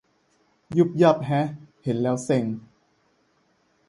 [0.77, 1.41] ยุ่บยั่บฮะ
[1.83, 2.43] เห็นแล้วเซ็ง